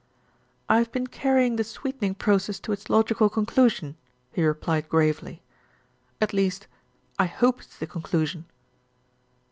"I've 0.67 0.91
been 0.91 1.05
carrying 1.05 1.57
the 1.57 1.63
sweetening 1.63 2.15
process 2.15 2.59
to 2.61 2.71
its 2.71 2.89
logical 2.89 3.29
conclusion," 3.29 3.97
he 4.33 4.43
replied 4.43 4.89
gravely, 4.89 5.43
"at 6.19 6.33
least, 6.33 6.65
I 7.19 7.27
hope 7.27 7.61
it's 7.61 7.77
the 7.77 7.85
conclusion." 7.85 8.45